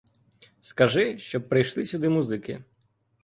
[0.61, 2.63] Скажи, щоб прийшли сюди музики.